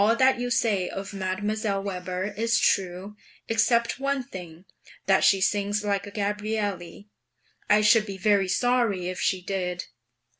[0.03, 1.83] All that you say of Mdlle.
[1.83, 3.15] Weber is true,
[3.47, 4.65] except one thing:
[5.05, 7.11] that she sings like a Gabrielli;
[7.69, 9.85] I should be very sorry if she did.